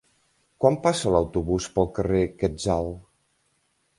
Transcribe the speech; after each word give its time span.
Quan 0.63 0.77
passa 0.85 1.11
l'autobús 1.15 1.69
pel 1.77 1.89
carrer 1.99 2.23
Quetzal? 2.39 2.93